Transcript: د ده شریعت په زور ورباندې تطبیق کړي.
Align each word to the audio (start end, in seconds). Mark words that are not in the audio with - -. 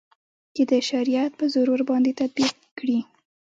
د 0.55 0.57
ده 0.69 0.79
شریعت 0.89 1.31
په 1.39 1.45
زور 1.53 1.67
ورباندې 1.73 2.17
تطبیق 2.21 2.55
کړي. 2.79 2.99